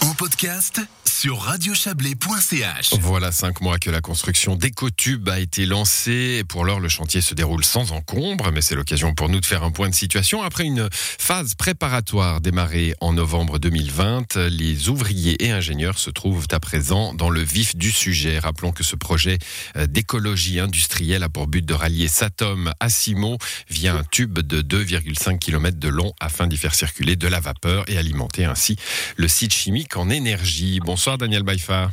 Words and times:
en 0.00 0.14
podcast 0.16 0.80
sur 1.18 1.40
radiochablais.ch. 1.40 2.90
Voilà 3.00 3.32
cinq 3.32 3.62
mois 3.62 3.78
que 3.78 3.88
la 3.88 4.02
construction 4.02 4.54
d'Ecotube 4.54 5.30
a 5.30 5.40
été 5.40 5.64
lancée. 5.64 6.44
Pour 6.46 6.66
l'heure, 6.66 6.78
le 6.78 6.90
chantier 6.90 7.22
se 7.22 7.32
déroule 7.32 7.64
sans 7.64 7.92
encombre, 7.92 8.52
mais 8.52 8.60
c'est 8.60 8.74
l'occasion 8.74 9.14
pour 9.14 9.30
nous 9.30 9.40
de 9.40 9.46
faire 9.46 9.64
un 9.64 9.70
point 9.70 9.88
de 9.88 9.94
situation. 9.94 10.42
Après 10.42 10.64
une 10.64 10.90
phase 10.92 11.54
préparatoire 11.54 12.42
démarrée 12.42 12.94
en 13.00 13.14
novembre 13.14 13.58
2020, 13.58 14.36
les 14.50 14.90
ouvriers 14.90 15.42
et 15.42 15.52
ingénieurs 15.52 15.98
se 15.98 16.10
trouvent 16.10 16.48
à 16.50 16.60
présent 16.60 17.14
dans 17.14 17.30
le 17.30 17.40
vif 17.40 17.76
du 17.76 17.92
sujet. 17.92 18.38
Rappelons 18.38 18.72
que 18.72 18.84
ce 18.84 18.94
projet 18.94 19.38
euh, 19.76 19.86
d'écologie 19.86 20.60
industrielle 20.60 21.22
a 21.22 21.30
pour 21.30 21.46
but 21.46 21.64
de 21.64 21.72
rallier 21.72 22.08
Satom 22.08 22.74
à 22.78 22.90
Simo 22.90 23.38
via 23.70 23.94
un 23.94 24.04
tube 24.04 24.40
de 24.40 24.60
2,5 24.60 25.38
km 25.38 25.78
de 25.78 25.88
long 25.88 26.12
afin 26.20 26.46
d'y 26.46 26.58
faire 26.58 26.74
circuler 26.74 27.16
de 27.16 27.26
la 27.26 27.40
vapeur 27.40 27.88
et 27.88 27.96
alimenter 27.96 28.44
ainsi 28.44 28.76
le 29.16 29.28
site 29.28 29.54
chimique 29.54 29.96
en 29.96 30.10
énergie. 30.10 30.78
Bonsoir 30.84 31.05
Daniel 31.14 31.44
Baïfa. 31.44 31.90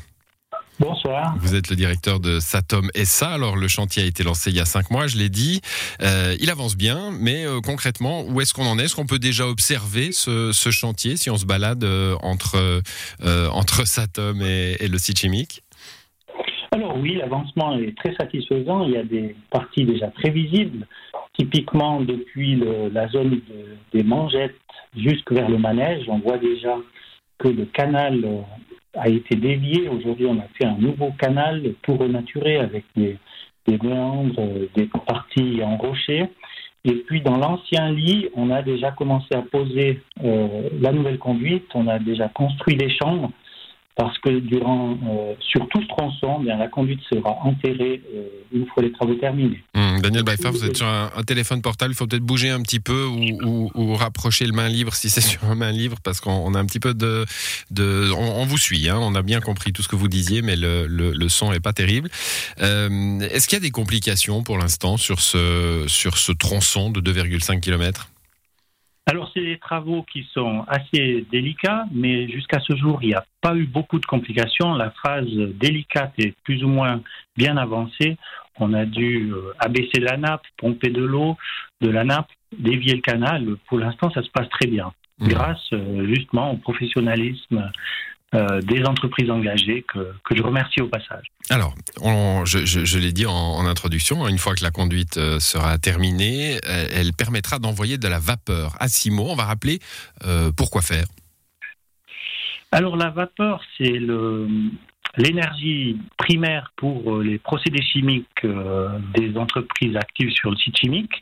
Bonsoir. 0.79 1.35
Vous 1.37 1.53
êtes 1.53 1.69
le 1.69 1.75
directeur 1.75 2.19
de 2.19 2.39
Satom 2.39 2.89
SA. 2.95 3.33
Alors 3.33 3.55
le 3.55 3.67
chantier 3.67 4.01
a 4.01 4.05
été 4.07 4.23
lancé 4.23 4.49
il 4.49 4.57
y 4.57 4.59
a 4.59 4.65
cinq 4.65 4.89
mois, 4.89 5.05
je 5.05 5.17
l'ai 5.17 5.29
dit. 5.29 5.61
Euh, 6.01 6.35
il 6.39 6.49
avance 6.49 6.75
bien, 6.75 7.11
mais 7.11 7.45
euh, 7.45 7.59
concrètement, 7.61 8.23
où 8.27 8.41
est-ce 8.41 8.55
qu'on 8.55 8.65
en 8.65 8.79
est? 8.79 8.85
Est-ce 8.85 8.95
qu'on 8.95 9.05
peut 9.05 9.19
déjà 9.19 9.47
observer 9.47 10.11
ce, 10.11 10.51
chantier 10.71 11.15
si 11.15 11.29
on 11.29 11.37
se 11.37 11.45
balade 11.45 11.83
euh, 11.83 12.15
entre, 12.23 12.81
entre 13.51 13.85
Satom 13.85 14.41
et, 14.41 14.87
le 14.87 14.97
site 14.97 15.19
chimique? 15.19 15.61
Alors 16.71 16.97
oui, 16.97 17.17
l'avancement 17.17 17.77
est 17.77 17.95
très 17.95 18.15
satisfaisant. 18.15 18.83
Il 18.85 18.93
y 18.93 18.97
a 18.97 19.03
des 19.03 19.35
parties 19.51 19.85
déjà 19.85 20.07
très 20.07 20.31
visibles, 20.31 20.87
typiquement 21.37 22.01
depuis 22.01 22.59
la 22.91 23.07
zone 23.09 23.41
des 23.93 24.01
mangettes 24.01 24.55
jusque 24.97 25.31
vers 25.31 25.49
le 25.49 25.59
manège. 25.59 26.05
On 26.07 26.17
voit 26.17 26.39
déjà 26.39 26.77
que 27.37 27.47
le 27.47 27.65
canal 27.65 28.25
a 28.95 29.09
été 29.09 29.35
dévié. 29.35 29.89
Aujourd'hui, 29.89 30.25
on 30.25 30.39
a 30.39 30.47
fait 30.57 30.65
un 30.65 30.77
nouveau 30.77 31.11
canal 31.19 31.73
tout 31.81 31.95
renaturé 31.95 32.57
avec 32.57 32.85
des, 32.95 33.17
méandres, 33.67 34.39
euh, 34.39 34.67
des 34.75 34.89
parties 35.07 35.61
en 35.63 35.77
rocher. 35.77 36.25
Et 36.85 36.95
puis 36.95 37.21
dans 37.21 37.37
l'ancien 37.37 37.91
lit, 37.91 38.29
on 38.35 38.49
a 38.49 38.61
déjà 38.61 38.91
commencé 38.91 39.33
à 39.33 39.41
poser 39.41 40.01
euh, 40.23 40.69
la 40.81 40.91
nouvelle 40.91 41.17
conduite, 41.17 41.65
on 41.73 41.87
a 41.87 41.97
déjà 41.97 42.27
construit 42.27 42.75
les 42.75 42.89
chambres 42.89 43.31
parce 43.95 44.17
que 44.19 44.39
durant, 44.39 44.97
euh, 45.07 45.35
sur 45.39 45.67
tout 45.69 45.81
ce 45.81 45.87
tronçon, 45.87 46.39
bien, 46.39 46.57
la 46.57 46.67
conduite 46.67 46.99
sera 47.11 47.37
enterrée 47.43 48.01
euh, 48.15 48.27
une 48.51 48.65
fois 48.67 48.81
les 48.81 48.91
travaux 48.91 49.13
terminés. 49.15 49.61
Hum, 49.75 50.01
Daniel 50.01 50.23
Baïfa, 50.23 50.49
vous 50.49 50.65
êtes 50.65 50.77
sur 50.77 50.87
un, 50.87 51.09
téléphone 51.27 51.61
portable, 51.61 51.93
il 51.93 51.95
faut 51.95 52.07
peut-être 52.07 52.23
bouger 52.23 52.49
un 52.49 52.61
petit 52.61 52.79
peu 52.79 53.05
ou, 53.05 53.93
rapprocher 53.95 54.45
le 54.45 54.53
main 54.53 54.67
libre 54.67 54.93
si 54.93 55.09
c'est 55.09 55.21
sur 55.33 55.43
un 55.45 55.55
main 55.55 55.71
libre, 55.71 55.97
parce 56.03 56.19
qu'on 56.19 56.53
a 56.55 56.59
un 56.59 56.65
petit 56.65 56.79
peu 56.79 56.93
de... 56.93 57.25
de 57.69 58.11
on, 58.17 58.45
vous 58.45 58.57
suit, 58.57 58.89
hein, 58.89 58.97
on 58.99 59.13
a 59.13 59.21
bien 59.21 59.41
compris 59.41 59.73
tout 59.73 59.83
ce 59.83 59.87
que 59.87 59.95
vous 59.95 60.07
disiez, 60.07 60.41
mais 60.41 60.55
le, 60.55 60.87
le, 60.87 61.29
son 61.29 61.51
n'est 61.51 61.59
pas 61.59 61.73
terrible. 61.73 62.09
Euh, 62.61 63.19
est-ce 63.19 63.47
qu'il 63.47 63.57
y 63.57 63.61
a 63.61 63.63
des 63.63 63.71
complications 63.71 64.43
pour 64.43 64.57
l'instant 64.57 64.97
sur 64.97 65.19
ce, 65.19 65.85
sur 65.87 66.17
ce 66.17 66.31
tronçon 66.31 66.89
de 66.89 66.99
2,5 66.99 67.59
km 67.59 68.09
alors, 69.13 69.29
c'est 69.31 69.45
des 69.45 69.59
travaux 69.59 70.01
qui 70.11 70.27
sont 70.33 70.65
assez 70.67 71.23
délicats, 71.31 71.85
mais 71.91 72.27
jusqu'à 72.27 72.59
ce 72.59 72.75
jour, 72.75 72.97
il 73.03 73.09
n'y 73.09 73.13
a 73.13 73.23
pas 73.41 73.55
eu 73.55 73.67
beaucoup 73.67 73.99
de 73.99 74.07
complications. 74.07 74.73
La 74.73 74.89
phase 74.89 75.29
délicate 75.53 76.13
est 76.17 76.33
plus 76.43 76.63
ou 76.63 76.67
moins 76.67 76.99
bien 77.37 77.55
avancée. 77.57 78.17
On 78.59 78.73
a 78.73 78.85
dû 78.85 79.31
euh, 79.31 79.53
abaisser 79.59 79.99
la 79.99 80.17
nappe, 80.17 80.41
pomper 80.57 80.89
de 80.89 81.03
l'eau 81.03 81.37
de 81.79 81.89
la 81.89 82.03
nappe, 82.03 82.29
dévier 82.57 82.95
le 82.95 83.01
canal. 83.01 83.45
Pour 83.67 83.77
l'instant, 83.77 84.09
ça 84.09 84.23
se 84.23 84.31
passe 84.31 84.49
très 84.49 84.65
bien, 84.65 84.91
mmh. 85.19 85.27
grâce 85.27 85.73
euh, 85.73 86.07
justement 86.07 86.49
au 86.49 86.57
professionnalisme 86.57 87.71
euh, 88.33 88.61
des 88.61 88.83
entreprises 88.85 89.29
engagées 89.29 89.85
que, 89.87 89.99
je 90.35 90.41
remercie 90.41 90.81
au 90.81 90.87
passage. 90.87 91.25
Alors, 91.51 91.75
je, 92.45 92.97
l'ai 92.97 93.11
dit 93.11 93.27
en, 93.27 93.65
introduction, 93.67 94.27
une 94.27 94.39
fois 94.39 94.55
que 94.55 94.63
la 94.63 94.71
conduite 94.71 95.17
euh, 95.17 95.39
sera 95.39 95.77
terminée, 95.77 96.57
elle, 96.63 97.13
permettra 97.13 97.59
d'envoyer 97.59 97.99
de 97.99 98.07
la 98.07 98.17
vapeur 98.17 98.75
à 98.79 98.87
Simo. 98.87 99.27
On 99.29 99.35
va 99.35 99.43
rappeler 99.43 99.77
euh, 100.25 100.51
pourquoi 100.55 100.81
faire. 100.81 101.05
Alors 102.71 102.97
la 102.97 103.11
vapeur, 103.11 103.61
c'est 103.77 103.99
l'énergie 105.17 105.99
primaire 106.17 106.71
pour 106.75 107.19
les 107.19 107.37
procédés 107.37 107.83
chimiques 107.83 108.47
des 109.15 109.37
entreprises 109.37 109.95
actives 109.95 110.31
sur 110.31 110.49
le 110.49 110.57
site 110.57 110.75
chimique. 110.77 111.21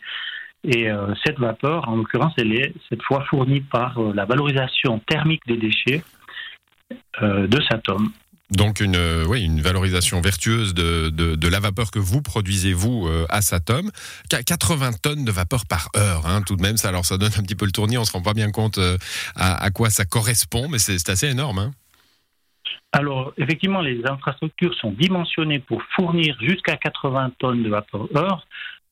Et 0.63 0.88
cette 1.25 1.39
vapeur, 1.39 1.89
en 1.89 1.97
l'occurrence, 1.97 2.31
elle 2.38 2.53
est 2.53 2.73
cette 2.88 3.03
fois 3.03 3.25
fournie 3.25 3.59
par 3.59 3.99
la 3.99 4.23
valorisation 4.23 4.99
thermique 4.99 5.41
des 5.45 5.57
déchets 5.57 6.03
euh, 6.03 6.20
de 7.21 7.61
Satom. 7.69 8.11
Donc 8.51 8.81
une, 8.81 8.97
euh, 8.97 9.25
oui, 9.25 9.43
une 9.43 9.61
valorisation 9.61 10.19
vertueuse 10.19 10.73
de, 10.73 11.09
de, 11.09 11.47
la 11.47 11.59
vapeur 11.61 11.89
que 11.89 11.99
vous 11.99 12.21
produisez, 12.21 12.73
vous, 12.73 13.07
euh, 13.07 13.25
à 13.29 13.41
Satom. 13.41 13.89
80 14.29 14.91
tonnes 15.01 15.23
de 15.23 15.31
vapeur 15.31 15.65
par 15.65 15.87
heure, 15.95 16.27
hein, 16.27 16.41
tout 16.45 16.57
de 16.57 16.61
même. 16.61 16.75
Ça, 16.75 16.89
alors 16.89 17.05
ça 17.05 17.17
donne 17.17 17.31
un 17.37 17.43
petit 17.43 17.55
peu 17.55 17.65
le 17.65 17.71
tournis, 17.71 17.97
on 17.97 18.01
ne 18.01 18.05
se 18.05 18.11
rend 18.11 18.21
pas 18.21 18.33
bien 18.33 18.51
compte 18.51 18.77
à, 19.35 19.71
quoi 19.71 19.89
ça 19.89 20.03
correspond, 20.03 20.67
mais 20.67 20.79
c'est 20.79 21.09
assez 21.09 21.29
énorme. 21.29 21.59
Hein. 21.59 21.71
Alors, 22.91 23.31
effectivement, 23.37 23.79
les 23.79 24.01
infrastructures 24.05 24.73
sont 24.75 24.91
dimensionnées 24.91 25.59
pour 25.59 25.81
fournir 25.95 26.35
jusqu'à 26.41 26.75
80 26.75 27.31
tonnes 27.39 27.63
de 27.63 27.69
vapeur 27.69 28.09
heure. 28.17 28.45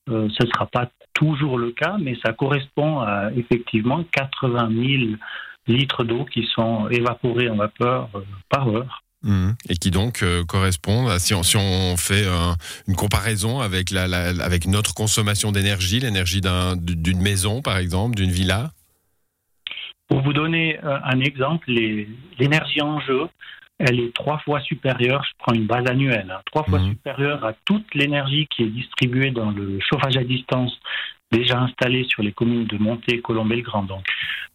ce 0.08 0.12
ne 0.14 0.50
sera 0.54 0.66
pas 0.66 0.90
toujours 1.12 1.58
le 1.58 1.72
cas, 1.72 1.96
mais 2.00 2.16
ça 2.24 2.32
correspond 2.32 3.00
à 3.00 3.30
effectivement 3.36 4.04
80 4.10 4.70
000 4.72 5.16
litres 5.66 6.04
d'eau 6.04 6.24
qui 6.24 6.48
sont 6.54 6.88
évaporés 6.88 7.48
en 7.48 7.56
vapeur 7.56 8.08
euh, 8.14 8.20
par 8.48 8.68
heure. 8.68 9.02
Mmh. 9.22 9.50
Et 9.68 9.76
qui 9.76 9.90
donc 9.90 10.22
euh, 10.22 10.44
correspondent, 10.44 11.10
à, 11.10 11.18
si, 11.18 11.34
on, 11.34 11.42
si 11.42 11.58
on 11.58 11.96
fait 11.98 12.24
une 12.88 12.96
comparaison 12.96 13.60
avec, 13.60 13.90
la, 13.90 14.04
avec 14.42 14.66
notre 14.66 14.94
consommation 14.94 15.52
d'énergie, 15.52 16.00
l'énergie 16.00 16.40
d'une 16.40 17.20
maison 17.20 17.60
par 17.60 17.76
exemple, 17.76 18.16
d'une 18.16 18.30
villa? 18.30 18.70
Pour 20.08 20.22
vous 20.22 20.32
donner 20.32 20.78
euh, 20.82 20.98
un 21.04 21.20
exemple, 21.20 21.70
l'énergie 21.70 22.80
en 22.80 22.98
jeu, 23.00 23.28
elle 23.78 24.00
est 24.00 24.14
trois 24.14 24.38
fois 24.38 24.60
supérieure, 24.60 25.22
je 25.24 25.30
prends 25.38 25.54
une 25.54 25.66
base 25.66 25.86
annuelle, 25.86 26.30
hein, 26.30 26.40
trois 26.46 26.64
fois 26.64 26.80
mmh. 26.80 26.88
supérieure 26.88 27.44
à 27.44 27.52
toute 27.64 27.94
l'énergie 27.94 28.46
qui 28.50 28.64
est 28.64 28.70
distribuée 28.70 29.30
dans 29.30 29.50
le 29.50 29.78
chauffage 29.80 30.16
à 30.16 30.24
distance 30.24 30.72
déjà 31.30 31.60
installé 31.60 32.04
sur 32.08 32.22
les 32.22 32.32
communes 32.32 32.66
de 32.66 32.78
Monté, 32.78 33.20
Colombé 33.20 33.56
le 33.56 33.62
Grand. 33.62 33.84
Donc 33.84 34.04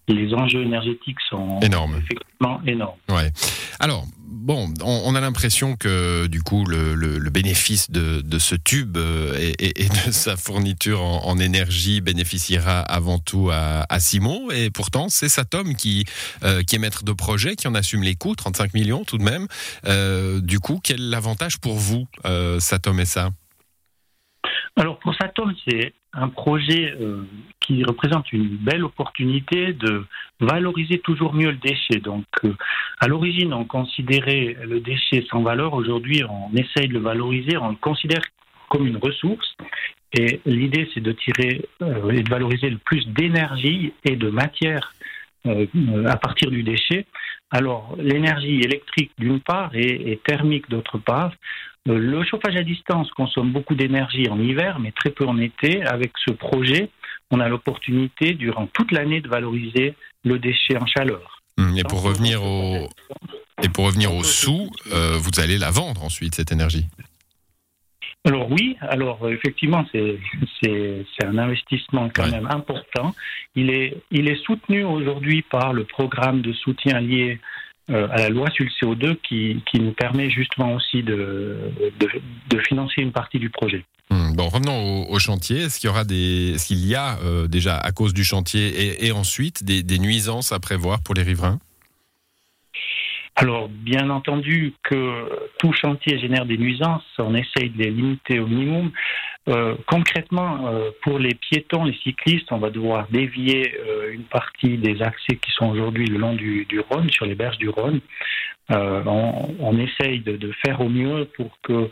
les 0.08 0.34
enjeux 0.34 0.62
énergétiques 0.62 1.20
sont 1.30 1.60
énormes. 1.62 1.96
effectivement 1.98 2.62
énormes. 2.68 2.98
Ouais. 3.10 3.32
Alors, 3.80 4.06
bon, 4.20 4.72
on, 4.84 5.16
a 5.16 5.22
l'impression 5.22 5.76
que 5.76 6.28
du 6.28 6.44
coup, 6.44 6.66
le, 6.66 7.30
bénéfice 7.30 7.90
de, 7.90 8.40
ce 8.40 8.56
tube 8.56 8.98
euh, 8.98 9.54
et, 9.58 9.90
de 9.90 10.12
sa 10.12 10.38
fourniture 10.38 11.02
en, 11.02 11.40
énergie 11.40 12.02
bénéficiera 12.02 12.82
avant 12.82 13.18
tout 13.18 13.50
à, 13.52 14.00
Simon. 14.00 14.52
Et 14.52 14.70
pourtant, 14.70 15.10
c'est 15.10 15.30
Satom 15.30 15.76
qui, 15.76 16.06
euh, 16.44 16.62
qui 16.62 16.76
est 16.76 16.80
maître 16.80 17.04
de 17.04 17.14
projet, 17.14 17.56
qui 17.56 17.68
en 17.68 17.76
assume 17.76 18.04
les 18.04 18.16
coûts, 18.16 18.36
35 18.36 18.74
millions 18.74 19.04
tout 19.04 19.18
de 19.18 19.24
même. 19.24 19.48
Euh, 19.88 20.40
du 20.40 20.60
coup, 20.60 20.80
quel 20.84 21.02
est 21.02 21.10
l'avantage 21.10 21.58
pour 21.58 21.76
vous, 21.76 22.08
Satom 22.60 23.00
et 23.00 23.06
ça? 23.06 23.32
Alors 24.78 25.00
pour 25.00 25.16
Satom, 25.16 25.54
c'est 25.68 25.94
un 26.12 26.28
projet 26.28 26.94
euh, 27.00 27.24
qui 27.62 27.84
représente 27.84 28.32
une 28.34 28.58
belle 28.58 28.84
opportunité 28.84 29.74
de 29.74 30.06
valoriser 30.40 31.00
toujours 31.00 31.34
mieux 31.34 31.52
le 31.52 31.58
déchet. 31.58 32.00
Donc 32.02 32.26
euh, 32.44 32.54
à 33.00 33.08
l'origine, 33.08 33.54
on 33.54 33.64
considérait 33.66 34.58
le 34.66 34.82
déchet 34.82 35.26
sans 35.30 35.44
valeur. 35.44 35.74
Aujourd'hui, 35.74 36.24
on 36.30 36.54
essaye 36.56 36.90
de 36.90 36.94
le 36.94 37.00
valoriser, 37.00 37.58
on 37.58 37.70
le 37.70 37.76
considère 37.76 38.22
comme 38.70 38.86
une 38.86 38.98
ressource. 38.98 39.56
Et 40.12 40.42
l'idée, 40.46 40.90
c'est 40.94 41.02
de 41.02 41.14
tirer 41.14 41.66
euh, 41.82 42.10
et 42.12 42.24
de 42.24 42.30
valoriser 42.30 42.70
le 42.70 42.78
plus 42.78 43.06
d'énergie 43.08 43.94
et 44.04 44.16
de 44.16 44.30
matière 44.30 44.94
à 46.08 46.18
partir 46.18 46.50
du 46.50 46.64
déchet. 46.64 47.06
Alors, 47.52 47.96
l'énergie 47.98 48.62
électrique 48.62 49.12
d'une 49.18 49.40
part 49.40 49.72
et 49.76 50.20
thermique 50.26 50.70
d'autre 50.70 50.98
part. 50.98 51.32
Euh, 51.88 51.98
le 52.00 52.24
chauffage 52.24 52.56
à 52.56 52.64
distance 52.64 53.10
consomme 53.12 53.52
beaucoup 53.52 53.76
d'énergie 53.76 54.28
en 54.30 54.40
hiver, 54.40 54.80
mais 54.80 54.92
très 54.92 55.12
peu 55.12 55.26
en 55.26 55.38
été. 55.38 55.84
Avec 55.84 56.12
ce 56.26 56.32
projet, 56.32 56.90
on 57.32 57.40
a 57.40 57.48
l'opportunité 57.48 58.34
durant 58.34 58.68
toute 58.68 58.92
l'année 58.92 59.22
de 59.22 59.30
valoriser 59.30 59.94
le 60.24 60.40
déchet 60.40 60.78
en 60.78 60.86
chaleur. 60.88 61.44
Et 61.78 61.84
pour 61.84 62.02
revenir 62.02 62.44
au 62.44 62.90
et 63.64 63.70
pour 63.70 63.86
revenir 63.86 64.14
au 64.14 64.24
sous, 64.24 64.70
euh, 64.92 65.18
vous 65.18 65.40
allez 65.40 65.58
la 65.58 65.72
vendre 65.72 66.04
ensuite 66.04 66.36
cette 66.36 66.52
énergie. 66.52 66.88
Alors 68.26 68.52
oui, 68.52 68.76
alors 68.82 69.20
euh, 69.24 69.34
effectivement 69.34 69.86
c'est 69.94 70.18
un 71.24 71.38
investissement 71.38 72.10
quand 72.14 72.28
même 72.30 72.48
important. 72.48 73.14
Il 73.56 73.70
est 73.70 73.98
il 74.12 74.28
est 74.28 74.44
soutenu 74.44 74.84
aujourd'hui 74.84 75.44
par 75.44 75.74
le 75.74 75.84
programme 75.84 76.42
de 76.42 76.52
soutien 76.52 77.00
lié 77.00 77.40
euh, 77.92 78.08
à 78.10 78.18
la 78.18 78.30
loi 78.30 78.50
sur 78.50 78.66
le 78.66 78.72
CO2 78.82 79.18
qui, 79.22 79.62
qui 79.72 79.80
nous 79.80 79.92
permet 79.92 80.32
justement 80.32 80.74
aussi 80.74 81.04
de, 81.04 81.56
de, 82.00 82.60
financer 82.68 83.00
une 83.04 83.12
partie 83.12 83.38
du 83.38 83.52
projet. 83.52 83.86
Hmm, 84.10 84.34
bon, 84.34 84.50
revenons 84.50 85.08
au, 85.08 85.20
chantier. 85.20 85.58
Est-ce 85.62 85.80
qu'il 85.80 85.90
y 85.90 85.92
aura 85.92 86.04
des, 86.04 86.54
est-ce 86.56 86.66
qu'il 86.66 86.84
y 86.84 86.96
a 86.96 87.20
euh, 87.20 87.48
déjà 87.48 87.78
à 87.78 87.92
cause 87.92 88.16
du 88.16 88.24
chantier 88.24 88.70
et, 88.70 89.06
et 89.06 89.12
ensuite 89.12 89.64
des, 89.64 89.84
des, 89.84 90.00
nuisances 90.00 90.52
à 90.52 90.60
prévoir 90.60 91.02
pour 91.02 91.14
les 91.14 91.22
riverains? 91.22 91.60
Alors, 93.38 93.68
bien 93.68 94.10
entendu 94.10 94.74
que 94.84 95.30
tout 95.60 95.74
chantier 95.74 96.18
génère 96.20 96.46
des 96.46 96.58
nuisances, 96.58 97.04
on 97.20 97.36
essaye 97.36 97.70
de 97.70 97.84
les 97.84 97.92
limiter 97.92 98.40
au 98.40 98.48
minimum. 98.48 98.92
Euh, 99.48 99.76
concrètement, 99.88 100.68
euh, 100.68 100.90
pour 101.04 101.20
les 101.20 101.36
piétons, 101.36 101.84
les 101.84 101.98
cyclistes, 101.98 102.52
on 102.52 102.58
va 102.58 102.72
devoir 102.72 103.08
dévier 103.10 103.76
euh, 103.78 104.14
une 104.14 104.24
partie 104.24 104.78
des 104.78 105.02
accès 105.02 105.36
qui 105.36 105.52
sont 105.52 105.70
aujourd'hui 105.70 106.06
le 106.08 106.18
long 106.18 106.34
du, 106.34 106.66
Rhône, 106.90 107.10
sur 107.10 107.26
les 107.26 107.36
berges 107.36 107.58
du 107.58 107.70
Rhône. 107.70 108.00
On, 108.70 109.78
essaye 109.78 110.22
de, 110.22 110.52
faire 110.66 110.82
au 110.82 110.90
mieux 110.90 111.30
pour 111.36 111.60
que 111.62 111.92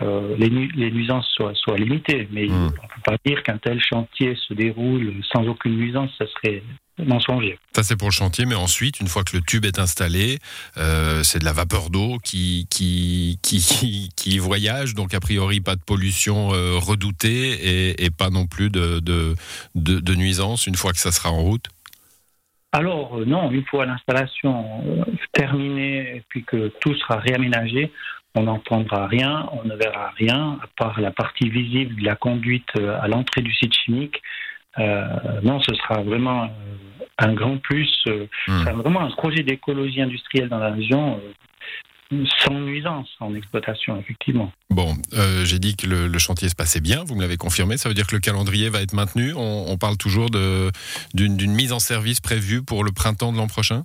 les, 0.00 0.90
nuisances 0.90 1.28
soient, 1.34 1.54
soient 1.54 1.76
limitées. 1.76 2.28
Mais 2.30 2.46
mmh. 2.46 2.52
on 2.52 2.64
ne 2.64 2.70
peut 2.70 3.02
pas 3.04 3.16
dire 3.24 3.42
qu'un 3.42 3.58
tel 3.58 3.80
chantier 3.80 4.36
se 4.36 4.54
déroule 4.54 5.14
sans 5.32 5.46
aucune 5.46 5.76
nuisance, 5.76 6.10
ça 6.18 6.26
serait 6.26 6.62
ça, 7.74 7.82
c'est 7.82 7.96
pour 7.96 8.08
le 8.08 8.12
chantier, 8.12 8.46
mais 8.46 8.54
ensuite, 8.54 9.00
une 9.00 9.06
fois 9.06 9.22
que 9.22 9.36
le 9.36 9.42
tube 9.42 9.66
est 9.66 9.78
installé, 9.78 10.38
euh, 10.78 11.22
c'est 11.22 11.38
de 11.38 11.44
la 11.44 11.52
vapeur 11.52 11.90
d'eau 11.90 12.16
qui 12.24 12.66
qui, 12.70 13.38
qui, 13.42 14.10
qui, 14.16 14.38
voyage, 14.38 14.94
donc 14.94 15.12
a 15.12 15.20
priori 15.20 15.60
pas 15.60 15.76
de 15.76 15.82
pollution 15.82 16.54
euh, 16.54 16.78
redoutée 16.78 18.02
et, 18.02 18.10
pas 18.10 18.30
non 18.30 18.46
plus 18.46 18.70
de, 18.70 19.00
de, 19.00 19.34
de, 19.74 20.14
nuisance 20.14 20.66
une 20.66 20.74
fois 20.74 20.92
que 20.92 20.98
ça 20.98 21.12
sera 21.12 21.30
en 21.30 21.42
route? 21.42 21.66
Alors 22.72 23.18
euh, 23.18 23.24
non, 23.26 23.50
une 23.50 23.64
fois 23.66 23.84
l'installation 23.84 25.04
terminée 25.32 26.16
et 26.16 26.22
puis 26.28 26.44
que 26.44 26.72
tout 26.80 26.94
sera 26.94 27.16
réaménagé, 27.16 27.92
on 28.36 28.44
n'entendra 28.44 29.06
rien, 29.06 29.48
on 29.52 29.66
ne 29.66 29.74
verra 29.74 30.12
rien, 30.16 30.58
à 30.62 30.66
part 30.76 31.00
la 31.00 31.10
partie 31.10 31.48
visible 31.48 31.96
de 31.96 32.04
la 32.04 32.16
conduite 32.16 32.68
à 32.78 33.08
l'entrée 33.08 33.42
du 33.42 33.52
site 33.52 33.74
chimique. 33.74 34.22
non, 34.78 35.60
ce 35.60 35.74
sera 35.74 36.02
vraiment 36.02 36.50
un 37.18 37.34
grand 37.34 37.58
plus. 37.58 37.90
Euh, 38.08 38.26
hmm. 38.48 38.64
C'est 38.64 38.72
vraiment 38.72 39.00
un 39.00 39.10
projet 39.10 39.42
d'écologie 39.42 40.02
industrielle 40.02 40.48
dans 40.48 40.58
la 40.58 40.70
région 40.70 41.20
euh, 42.12 42.24
sans 42.44 42.54
nuisance 42.54 43.08
en 43.20 43.34
exploitation, 43.34 43.98
effectivement. 43.98 44.52
Bon, 44.70 44.94
euh, 45.14 45.44
j'ai 45.44 45.58
dit 45.58 45.76
que 45.76 45.86
le, 45.86 46.18
chantier 46.18 46.48
se 46.48 46.54
passait 46.54 46.80
bien, 46.80 47.02
vous 47.04 47.16
me 47.16 47.22
l'avez 47.22 47.36
confirmé, 47.36 47.76
ça 47.76 47.88
veut 47.88 47.94
dire 47.94 48.06
que 48.06 48.14
le 48.14 48.20
calendrier 48.20 48.68
va 48.68 48.80
être 48.80 48.92
maintenu. 48.92 49.32
On, 49.34 49.76
parle 49.76 49.96
toujours 49.96 50.30
d'une 51.14 51.52
mise 51.52 51.72
en 51.72 51.80
service 51.80 52.20
prévue 52.20 52.62
pour 52.62 52.84
le 52.84 52.92
printemps 52.92 53.32
de 53.32 53.38
l'an 53.38 53.48
prochain? 53.48 53.84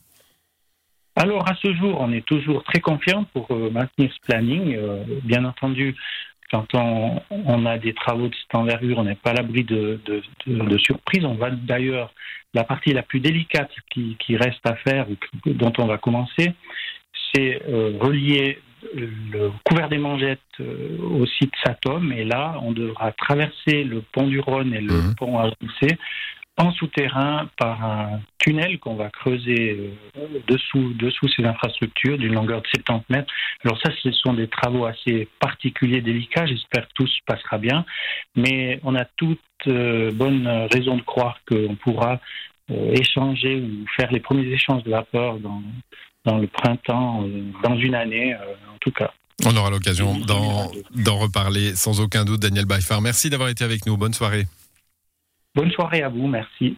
Alors 1.15 1.47
à 1.49 1.55
ce 1.61 1.73
jour, 1.73 1.97
on 1.99 2.11
est 2.11 2.25
toujours 2.25 2.63
très 2.63 2.79
confiant 2.79 3.25
pour 3.33 3.47
maintenir 3.71 4.11
ce 4.13 4.19
planning. 4.25 4.77
bien 5.23 5.43
entendu, 5.45 5.95
quand 6.51 6.67
on, 6.73 7.65
a 7.65 7.77
des 7.77 7.93
travaux 7.93 8.27
de 8.27 8.35
cette 8.35 8.53
envergure, 8.53 8.99
on 8.99 9.05
n'est 9.05 9.15
pas 9.15 9.31
à 9.31 9.35
l'abri 9.35 9.63
de, 9.63 9.99
de, 10.05 10.21
de, 10.45 10.77
surprises. 10.77 11.23
On 11.23 11.35
va 11.35 11.49
d'ailleurs, 11.49 12.13
la 12.53 12.65
partie 12.65 12.91
la 12.91 13.03
plus 13.03 13.21
délicate 13.21 13.71
qui, 13.89 14.35
reste 14.35 14.65
à 14.65 14.75
faire, 14.75 15.07
ou 15.09 15.15
dont 15.45 15.71
on 15.77 15.85
va 15.85 15.97
commencer, 15.97 16.53
c'est 17.33 17.61
euh, 17.69 17.93
relier 17.99 18.59
le 18.93 19.51
couvert 19.63 19.87
des 19.87 19.99
mangettes 19.99 20.39
euh, 20.59 20.97
au 21.01 21.25
site 21.25 21.53
Satom. 21.63 22.11
Et 22.11 22.25
là, 22.25 22.55
on 22.61 22.73
devra 22.73 23.13
traverser 23.13 23.85
le 23.85 24.01
pont 24.01 24.27
du 24.27 24.39
Rhône 24.39 24.73
et 24.73 24.81
le 24.81 24.93
mmh. 24.93 25.15
pont 25.15 25.37
avancé 25.37 25.97
en 26.57 26.71
souterrain 26.73 27.49
par 27.57 27.83
un 27.83 28.21
tunnel 28.37 28.79
qu'on 28.79 28.95
va 28.95 29.09
creuser 29.09 29.95
euh, 30.17 30.39
dessous, 30.47 30.93
dessous 30.93 31.27
ces 31.35 31.45
infrastructures 31.45 32.17
d'une 32.17 32.33
longueur 32.33 32.61
de 32.61 32.67
70 32.67 33.05
mètres. 33.09 33.33
Alors 33.63 33.79
ça, 33.81 33.91
ce 34.03 34.11
sont 34.11 34.33
des 34.33 34.47
travaux 34.47 34.85
assez 34.85 35.27
particuliers, 35.39 36.01
délicats. 36.01 36.45
J'espère 36.45 36.87
que 36.87 36.93
tout 36.95 37.07
se 37.07 37.19
passera 37.25 37.57
bien. 37.57 37.85
Mais 38.35 38.79
on 38.83 38.95
a 38.95 39.05
toute 39.05 39.39
euh, 39.67 40.11
bonne 40.11 40.47
raison 40.71 40.97
de 40.97 41.01
croire 41.01 41.39
qu'on 41.47 41.75
pourra 41.75 42.19
euh, 42.69 42.91
échanger 42.93 43.61
ou 43.61 43.85
faire 43.95 44.11
les 44.11 44.19
premiers 44.19 44.47
échanges 44.47 44.83
de 44.83 44.91
vapeur 44.91 45.37
dans, 45.37 45.63
dans 46.25 46.37
le 46.37 46.47
printemps, 46.47 47.25
dans 47.63 47.77
une 47.77 47.95
année 47.95 48.35
en 48.35 48.77
tout 48.81 48.91
cas. 48.91 49.11
On 49.45 49.55
aura 49.55 49.71
l'occasion 49.71 50.19
d'en 50.19 51.17
reparler 51.17 51.75
sans 51.75 51.99
aucun 51.99 52.25
doute, 52.25 52.41
Daniel 52.41 52.65
Baifar. 52.65 53.01
Merci 53.01 53.31
d'avoir 53.31 53.49
été 53.49 53.63
avec 53.63 53.87
nous. 53.87 53.97
Bonne 53.97 54.13
soirée. 54.13 54.45
Bonne 55.55 55.71
soirée 55.71 56.01
à 56.01 56.09
vous, 56.09 56.27
merci. 56.27 56.77